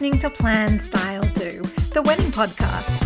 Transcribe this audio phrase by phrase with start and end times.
[0.00, 1.60] listening to Plan Style Do,
[1.92, 2.96] the wedding podcast.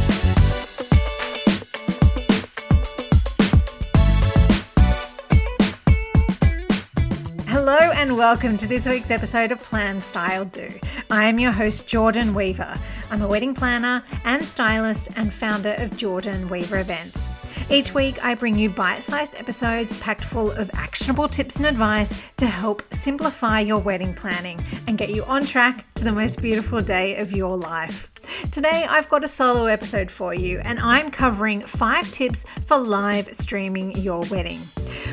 [7.49, 10.73] Hello and welcome to this week's episode of Plan Style Do.
[11.11, 12.79] I am your host, Jordan Weaver.
[13.11, 17.27] I'm a wedding planner and stylist and founder of Jordan Weaver Events.
[17.71, 22.23] Each week, I bring you bite sized episodes packed full of actionable tips and advice
[22.37, 26.81] to help simplify your wedding planning and get you on track to the most beautiful
[26.81, 28.11] day of your life.
[28.53, 33.29] Today, I've got a solo episode for you, and I'm covering five tips for live
[33.33, 34.61] streaming your wedding.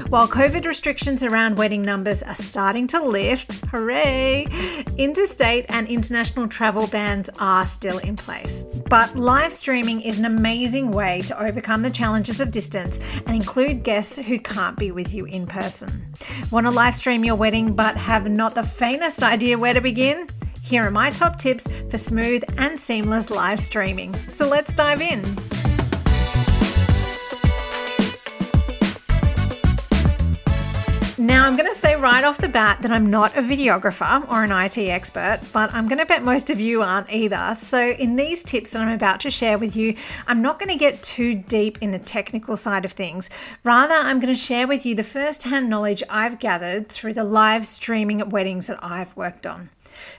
[0.09, 4.47] While COVID restrictions around wedding numbers are starting to lift, hooray,
[4.97, 8.65] interstate and international travel bans are still in place.
[8.89, 13.83] But live streaming is an amazing way to overcome the challenges of distance and include
[13.83, 16.07] guests who can't be with you in person.
[16.51, 20.27] Want to live stream your wedding but have not the faintest idea where to begin?
[20.63, 24.15] Here are my top tips for smooth and seamless live streaming.
[24.31, 25.21] So let's dive in.
[31.21, 34.43] Now, I'm going to say right off the bat that I'm not a videographer or
[34.43, 37.55] an IT expert, but I'm going to bet most of you aren't either.
[37.59, 40.79] So, in these tips that I'm about to share with you, I'm not going to
[40.79, 43.29] get too deep in the technical side of things.
[43.63, 47.23] Rather, I'm going to share with you the first hand knowledge I've gathered through the
[47.23, 49.69] live streaming weddings that I've worked on.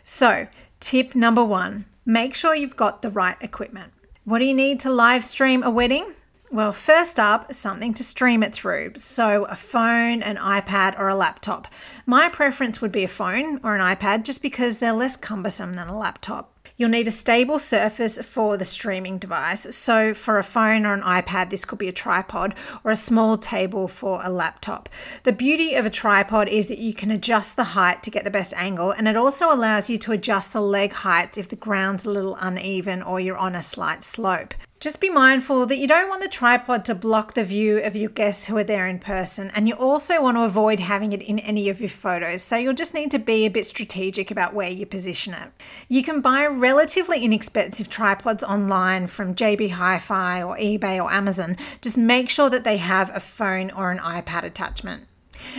[0.05, 0.47] So,
[0.79, 3.93] tip number one make sure you've got the right equipment.
[4.25, 6.15] What do you need to live stream a wedding?
[6.53, 8.93] Well, first up, something to stream it through.
[8.99, 11.67] So, a phone, an iPad, or a laptop.
[12.05, 15.89] My preference would be a phone or an iPad just because they're less cumbersome than
[15.89, 16.53] a laptop.
[16.77, 19.75] You'll need a stable surface for the streaming device.
[19.75, 23.39] So, for a phone or an iPad, this could be a tripod or a small
[23.39, 24.91] table for a laptop.
[25.23, 28.31] The beauty of a tripod is that you can adjust the height to get the
[28.31, 32.05] best angle, and it also allows you to adjust the leg height if the ground's
[32.05, 34.53] a little uneven or you're on a slight slope.
[34.83, 38.11] Just be mindful that you don't want the tripod to block the view of your
[38.11, 41.39] guests who are there in person, and you also want to avoid having it in
[41.39, 44.69] any of your photos, so you'll just need to be a bit strategic about where
[44.69, 45.53] you position it.
[45.89, 51.57] You can buy relatively inexpensive tripods online from JB Hi Fi or eBay or Amazon.
[51.81, 55.07] Just make sure that they have a phone or an iPad attachment.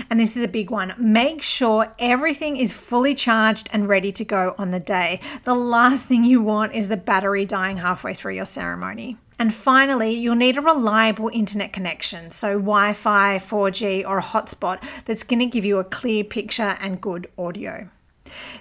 [0.09, 0.94] And this is a big one.
[0.97, 5.19] Make sure everything is fully charged and ready to go on the day.
[5.44, 9.17] The last thing you want is the battery dying halfway through your ceremony.
[9.39, 14.81] And finally, you'll need a reliable internet connection, so Wi Fi, 4G, or a hotspot
[15.05, 17.89] that's going to give you a clear picture and good audio.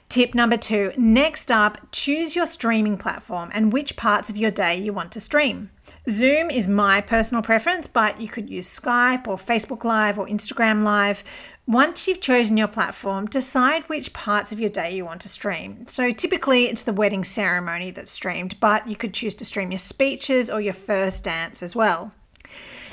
[0.09, 4.77] Tip number two next up, choose your streaming platform and which parts of your day
[4.77, 5.71] you want to stream.
[6.09, 10.83] Zoom is my personal preference, but you could use Skype or Facebook Live or Instagram
[10.83, 11.23] Live.
[11.67, 15.87] Once you've chosen your platform, decide which parts of your day you want to stream.
[15.87, 19.79] So typically it's the wedding ceremony that's streamed, but you could choose to stream your
[19.79, 22.13] speeches or your first dance as well.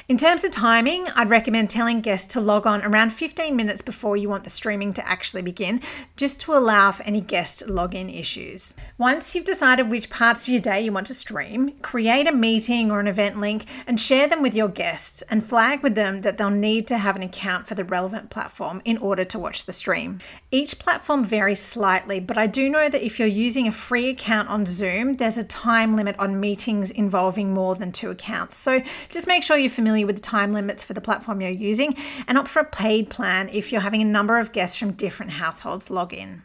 [0.10, 4.18] In terms of timing, I'd recommend telling guests to log on around 15 minutes before
[4.18, 5.82] you want the streaming to actually begin,
[6.18, 8.74] just to allow for any guest login issues.
[8.98, 12.90] Once you've decided which parts of your day you want to stream, create a meeting
[12.90, 16.40] or an event link and share them with your guests and flag with them that
[16.40, 19.74] they'll need to have an account for the relevant platform in order to watch the
[19.74, 20.18] stream.
[20.50, 24.50] Each platform varies slightly, but I do know that if you're using a free account
[24.50, 28.58] on Zoom, there's a time limit on meetings involving more than two accounts.
[28.58, 31.52] So just make sure you're familiar familiar with the time limits for the platform you're
[31.52, 31.96] using
[32.28, 35.32] and opt for a paid plan if you're having a number of guests from different
[35.32, 36.42] households log in.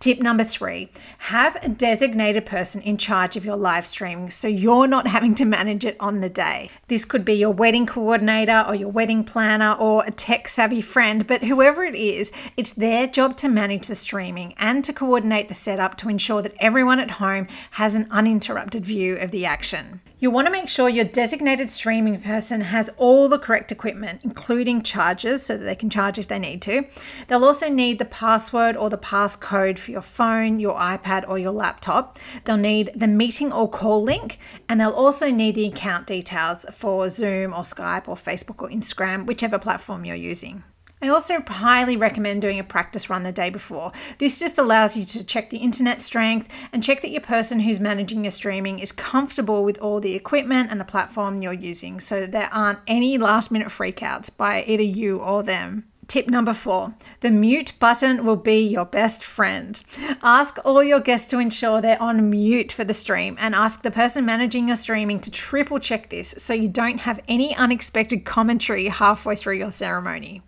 [0.00, 4.86] Tip number three have a designated person in charge of your live streaming so you're
[4.86, 6.70] not having to manage it on the day.
[6.88, 11.26] This could be your wedding coordinator or your wedding planner or a tech savvy friend,
[11.26, 15.54] but whoever it is, it's their job to manage the streaming and to coordinate the
[15.54, 20.00] setup to ensure that everyone at home has an uninterrupted view of the action.
[20.18, 24.82] You'll want to make sure your designated streaming person has all the correct equipment, including
[24.82, 26.84] chargers, so that they can charge if they need to.
[27.28, 31.50] They'll also need the password or the passcode for your phone, your iPad, or your
[31.50, 32.18] laptop.
[32.44, 34.38] They'll need the meeting or call link,
[34.70, 39.26] and they'll also need the account details for Zoom or Skype or Facebook or Instagram,
[39.26, 40.62] whichever platform you're using.
[41.02, 43.92] I also highly recommend doing a practice run the day before.
[44.18, 47.78] This just allows you to check the internet strength and check that your person who's
[47.78, 52.20] managing your streaming is comfortable with all the equipment and the platform you're using so
[52.20, 55.84] that there aren't any last minute freakouts by either you or them.
[56.08, 59.82] Tip number four the mute button will be your best friend.
[60.22, 63.90] Ask all your guests to ensure they're on mute for the stream and ask the
[63.90, 68.86] person managing your streaming to triple check this so you don't have any unexpected commentary
[68.86, 70.42] halfway through your ceremony.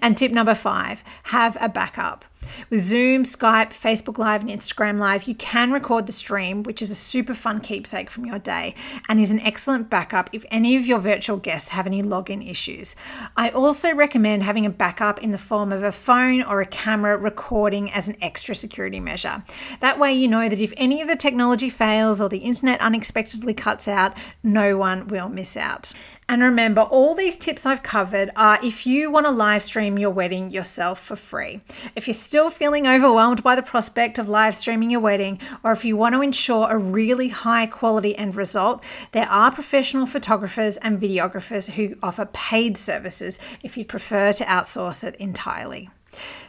[0.00, 2.24] And tip number five have a backup.
[2.68, 6.90] With Zoom, Skype, Facebook Live, and Instagram Live, you can record the stream, which is
[6.90, 8.74] a super fun keepsake from your day
[9.08, 12.96] and is an excellent backup if any of your virtual guests have any login issues.
[13.36, 17.16] I also recommend having a backup in the form of a phone or a camera
[17.16, 19.42] recording as an extra security measure.
[19.80, 23.54] That way, you know that if any of the technology fails or the internet unexpectedly
[23.54, 25.92] cuts out, no one will miss out.
[26.30, 30.10] And remember, all these tips I've covered are if you want to live stream your
[30.10, 31.60] wedding yourself for free.
[31.96, 35.84] If you're still feeling overwhelmed by the prospect of live streaming your wedding, or if
[35.84, 41.00] you want to ensure a really high quality end result, there are professional photographers and
[41.00, 45.90] videographers who offer paid services if you prefer to outsource it entirely.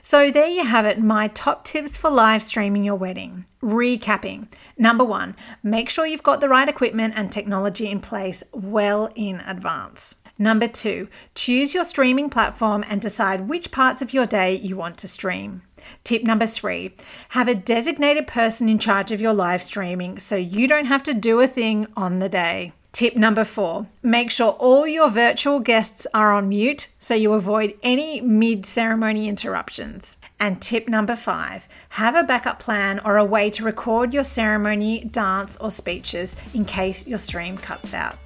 [0.02, 3.46] So, there you have it my top tips for live streaming your wedding.
[3.64, 9.12] Recapping number one, make sure you've got the right equipment and technology in place well
[9.16, 10.14] in advance.
[10.42, 14.98] Number two, choose your streaming platform and decide which parts of your day you want
[14.98, 15.62] to stream.
[16.04, 16.94] Tip number three,
[17.30, 21.14] have a designated person in charge of your live streaming so you don't have to
[21.14, 22.74] do a thing on the day.
[22.92, 27.74] Tip number four make sure all your virtual guests are on mute so you avoid
[27.84, 30.18] any mid ceremony interruptions.
[30.42, 35.06] And tip number five have a backup plan or a way to record your ceremony,
[35.06, 38.18] dance, or speeches in case your stream cuts out.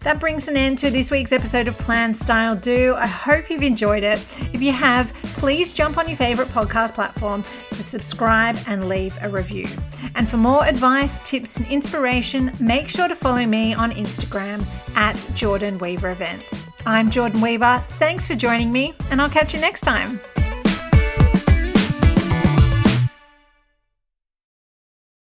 [0.00, 2.94] That brings an end to this week's episode of Plan Style Do.
[2.96, 4.18] I hope you've enjoyed it.
[4.54, 9.28] If you have, please jump on your favorite podcast platform to subscribe and leave a
[9.28, 9.66] review.
[10.14, 14.64] And for more advice, tips, and inspiration, make sure to follow me on Instagram
[14.96, 16.64] at Jordan Weaver Events.
[16.86, 17.82] I'm Jordan Weaver.
[17.98, 20.20] Thanks for joining me, and I'll catch you next time.